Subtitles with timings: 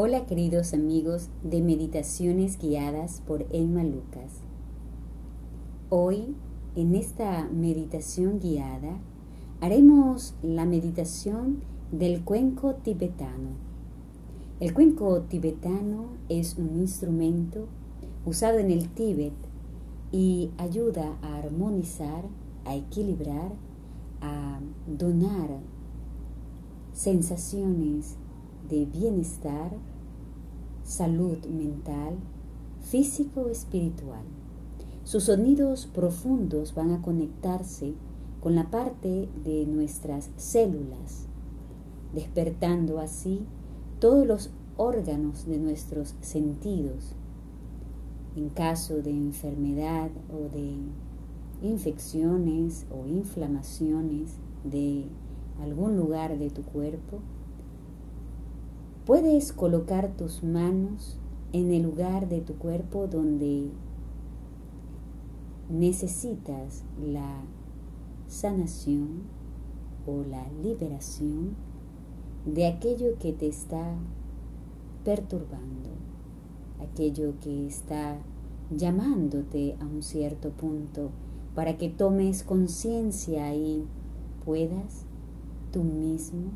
[0.00, 4.30] Hola queridos amigos de Meditaciones Guiadas por Emma Lucas.
[5.90, 6.36] Hoy,
[6.76, 9.00] en esta meditación guiada,
[9.60, 13.56] haremos la meditación del cuenco tibetano.
[14.60, 17.66] El cuenco tibetano es un instrumento
[18.24, 19.34] usado en el Tíbet
[20.12, 22.22] y ayuda a armonizar,
[22.64, 23.50] a equilibrar,
[24.20, 25.58] a donar
[26.92, 28.16] sensaciones
[28.68, 29.72] de bienestar,
[30.88, 32.14] salud mental,
[32.80, 34.22] físico espiritual.
[35.04, 37.92] Sus sonidos profundos van a conectarse
[38.40, 41.26] con la parte de nuestras células,
[42.14, 43.44] despertando así
[44.00, 47.12] todos los órganos de nuestros sentidos.
[48.34, 50.74] En caso de enfermedad o de
[51.60, 55.04] infecciones o inflamaciones de
[55.60, 57.18] algún lugar de tu cuerpo,
[59.08, 61.16] Puedes colocar tus manos
[61.54, 63.70] en el lugar de tu cuerpo donde
[65.70, 67.40] necesitas la
[68.26, 69.22] sanación
[70.06, 71.56] o la liberación
[72.44, 73.94] de aquello que te está
[75.06, 75.88] perturbando,
[76.78, 78.18] aquello que está
[78.70, 81.12] llamándote a un cierto punto
[81.54, 83.86] para que tomes conciencia y
[84.44, 85.06] puedas
[85.72, 86.50] tú mismo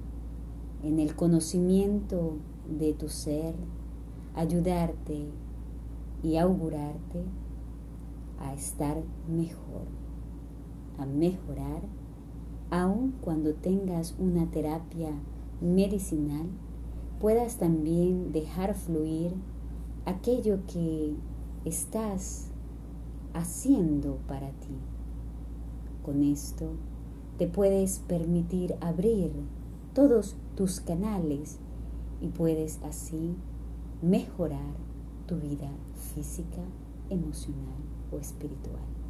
[0.83, 2.39] en el conocimiento
[2.69, 3.55] de tu ser,
[4.35, 5.27] ayudarte
[6.23, 7.25] y augurarte
[8.41, 9.87] a estar mejor,
[10.99, 11.83] a mejorar,
[12.71, 15.13] aun cuando tengas una terapia
[15.61, 16.47] medicinal,
[17.21, 19.33] puedas también dejar fluir
[20.07, 21.15] aquello que
[21.65, 22.49] estás
[23.35, 24.77] haciendo para ti.
[26.05, 26.71] Con esto
[27.39, 29.31] te puedes permitir abrir
[29.95, 31.59] todos tus canales
[32.21, 33.37] y puedes así
[34.01, 34.75] mejorar
[35.27, 35.71] tu vida
[36.15, 36.63] física,
[37.11, 39.02] emocional o espiritual.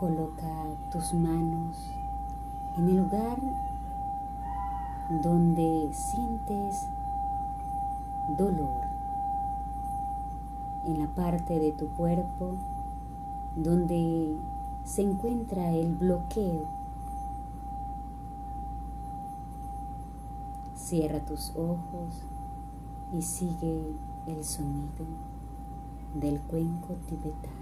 [0.00, 0.48] Coloca
[0.90, 1.90] tus manos
[2.78, 3.38] en el lugar
[5.22, 6.88] donde sientes
[8.38, 8.80] dolor,
[10.86, 12.54] en la parte de tu cuerpo
[13.54, 14.38] donde
[14.84, 16.64] se encuentra el bloqueo.
[20.76, 22.24] Cierra tus ojos
[23.12, 23.94] y sigue
[24.26, 25.04] el sonido
[26.14, 27.59] del cuenco tibetano.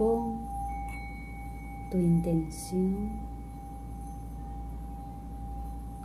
[0.00, 0.38] Pon
[1.90, 3.20] tu intención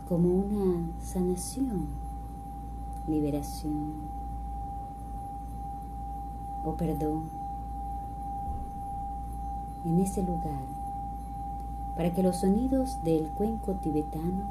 [0.09, 1.87] como una sanación,
[3.07, 3.93] liberación
[6.65, 7.29] o perdón
[9.85, 10.65] en ese lugar
[11.95, 14.49] para que los sonidos del cuenco tibetano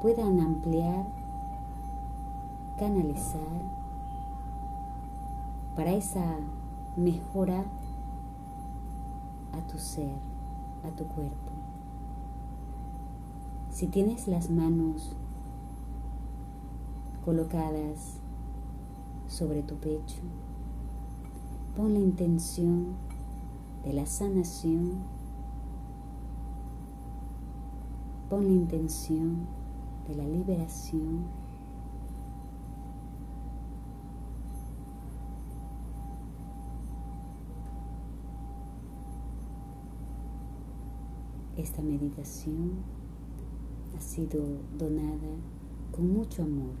[0.00, 1.06] puedan ampliar,
[2.78, 3.40] canalizar
[5.74, 6.36] para esa
[6.96, 7.64] mejora
[9.52, 10.14] a tu ser,
[10.84, 11.52] a tu cuerpo.
[13.70, 15.16] Si tienes las manos
[17.24, 18.18] colocadas
[19.28, 20.22] sobre tu pecho,
[21.76, 22.96] pon la intención
[23.84, 24.94] de la sanación,
[28.28, 29.46] pon la intención
[30.08, 31.47] de la liberación
[41.58, 42.70] Esta meditación
[43.96, 44.44] ha sido
[44.78, 45.34] donada
[45.90, 46.76] con mucho amor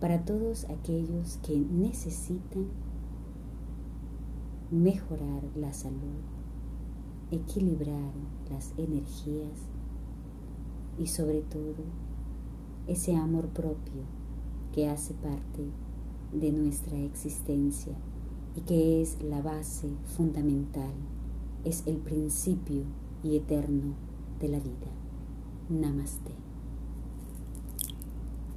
[0.00, 2.66] para todos aquellos que necesitan
[4.70, 6.22] mejorar la salud,
[7.30, 8.10] equilibrar
[8.50, 9.60] las energías
[10.98, 11.84] y sobre todo
[12.86, 14.02] ese amor propio
[14.72, 15.68] que hace parte
[16.32, 17.92] de nuestra existencia
[18.56, 20.94] y que es la base fundamental,
[21.66, 22.84] es el principio
[23.22, 23.94] y eterno
[24.40, 24.90] de la vida.
[25.68, 26.47] Namaste.